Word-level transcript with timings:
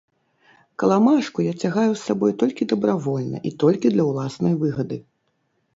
Каламажку 0.83 1.45
я 1.47 1.51
цягаю 1.65 1.91
з 1.95 1.99
сабой 2.07 2.33
толькі 2.45 2.67
дабравольна 2.73 3.37
і 3.49 3.53
толькі 3.67 3.87
для 3.99 4.03
ўласнай 4.11 4.53
выгады. 4.65 4.97